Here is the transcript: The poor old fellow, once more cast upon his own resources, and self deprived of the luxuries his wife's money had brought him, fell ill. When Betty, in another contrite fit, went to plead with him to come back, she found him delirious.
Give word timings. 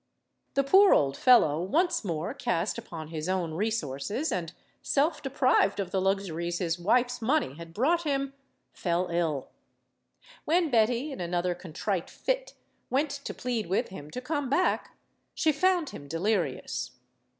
The 0.55 0.63
poor 0.63 0.95
old 0.95 1.15
fellow, 1.15 1.61
once 1.61 2.03
more 2.03 2.33
cast 2.33 2.79
upon 2.79 3.09
his 3.09 3.29
own 3.29 3.53
resources, 3.53 4.31
and 4.31 4.51
self 4.81 5.21
deprived 5.21 5.79
of 5.79 5.91
the 5.91 6.01
luxuries 6.01 6.57
his 6.57 6.79
wife's 6.79 7.21
money 7.21 7.53
had 7.53 7.71
brought 7.71 8.01
him, 8.01 8.33
fell 8.73 9.09
ill. 9.11 9.51
When 10.43 10.71
Betty, 10.71 11.11
in 11.11 11.21
another 11.21 11.53
contrite 11.53 12.09
fit, 12.09 12.55
went 12.89 13.11
to 13.11 13.33
plead 13.35 13.67
with 13.67 13.89
him 13.89 14.09
to 14.09 14.21
come 14.21 14.49
back, 14.49 14.95
she 15.35 15.51
found 15.51 15.91
him 15.91 16.07
delirious. 16.07 16.93